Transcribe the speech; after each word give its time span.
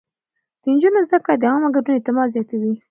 د 0.61 0.63
نجونو 0.73 0.99
زده 1.07 1.17
کړه 1.25 1.35
د 1.37 1.43
عامه 1.51 1.69
ګډون 1.75 1.93
اعتماد 1.95 2.27
زياتوي. 2.35 2.73